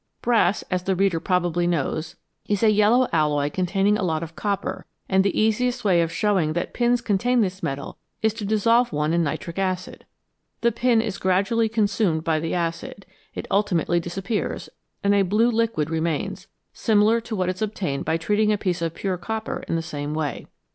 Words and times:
Brass, 0.23 0.63
as 0.71 0.81
the 0.81 0.95
reader 0.95 1.19
probably 1.19 1.67
knows, 1.67 2.15
is 2.47 2.63
a 2.63 2.71
yellow 2.71 3.07
alloy 3.13 3.51
containing 3.51 3.99
a 3.99 4.03
lot 4.03 4.23
of 4.23 4.35
copper, 4.35 4.87
and 5.07 5.23
the 5.23 5.39
easiest 5.39 5.83
way 5.85 6.01
of 6.01 6.11
showing 6.11 6.53
that 6.53 6.73
pins 6.73 7.01
contain 7.01 7.41
this 7.41 7.61
metal 7.61 7.99
is 8.23 8.33
to 8.33 8.43
dissolve 8.43 8.91
one 8.91 9.13
in 9.13 9.23
nitric 9.23 9.59
acid. 9.59 10.07
The 10.61 10.71
pin 10.71 11.01
is 11.01 11.19
gradually 11.19 11.69
consumed 11.69 12.23
by 12.23 12.39
the 12.39 12.55
acid, 12.55 13.05
it 13.35 13.45
ultimately 13.51 13.99
disappears, 13.99 14.69
and 15.03 15.13
a 15.13 15.21
blue 15.21 15.51
liquid 15.51 15.91
remains, 15.91 16.47
similar 16.73 17.21
to 17.21 17.35
what 17.35 17.49
is 17.49 17.61
obtained 17.61 18.03
by 18.03 18.17
treating 18.17 18.51
a 18.51 18.57
piece 18.57 18.81
of 18.81 18.95
pure 18.95 19.19
copper 19.19 19.63
in 19.67 19.75
the 19.75 19.83
same 19.83 20.15
way. 20.15 20.47